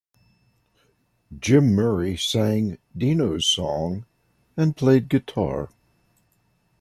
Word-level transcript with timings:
Jim 1.39 1.75
Murray 1.75 2.17
sang 2.17 2.79
"Dino's 2.97 3.45
Song" 3.45 4.03
and 4.57 4.75
played 4.75 5.07
guitar. 5.09 5.69